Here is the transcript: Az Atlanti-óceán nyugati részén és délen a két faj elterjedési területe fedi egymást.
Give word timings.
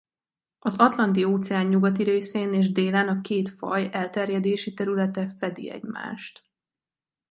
Az 0.59 0.75
Atlanti-óceán 0.77 1.65
nyugati 1.65 2.03
részén 2.03 2.53
és 2.53 2.71
délen 2.71 3.07
a 3.07 3.21
két 3.21 3.49
faj 3.49 3.89
elterjedési 3.91 4.73
területe 4.73 5.29
fedi 5.37 5.69
egymást. 5.71 6.43